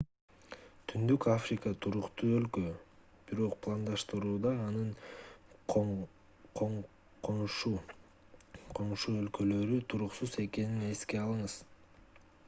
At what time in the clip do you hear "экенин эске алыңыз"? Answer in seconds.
10.49-11.59